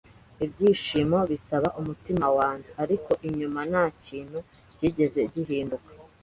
ibyishimo 0.45 1.17
bisaba 1.31 1.67
umutima 1.79 2.27
wanjye, 2.37 2.69
ariko 2.83 3.11
inyuma 3.27 3.59
nta 3.71 3.85
kintu 4.05 4.37
cyigeze 4.77 5.19
gihinduka 5.33 5.89